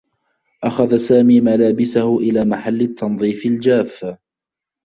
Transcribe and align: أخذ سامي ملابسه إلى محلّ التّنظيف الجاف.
أخذ 0.63 0.95
سامي 0.95 1.41
ملابسه 1.41 2.17
إلى 2.17 2.45
محلّ 2.45 2.81
التّنظيف 2.81 3.45
الجاف. 3.45 4.03